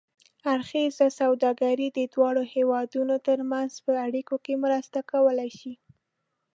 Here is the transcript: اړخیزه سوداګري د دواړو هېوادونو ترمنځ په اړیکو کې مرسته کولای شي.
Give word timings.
اړخیزه 0.53 1.07
سوداګري 1.19 1.87
د 1.91 1.99
دواړو 2.13 2.41
هېوادونو 2.53 3.15
ترمنځ 3.27 3.71
په 3.85 3.91
اړیکو 4.05 4.35
کې 4.45 4.53
مرسته 4.63 4.99
کولای 5.11 5.49
شي. 5.59 5.73